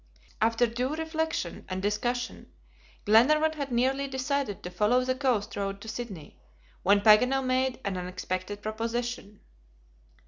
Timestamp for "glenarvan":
3.05-3.53